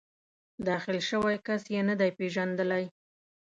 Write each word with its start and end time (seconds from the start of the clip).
داخل 0.67 0.97
شوی 1.09 1.37
کس 1.45 1.63
یې 1.73 1.81
نه 1.89 1.95
دی 1.99 2.09
پېژندلی. 2.17 2.83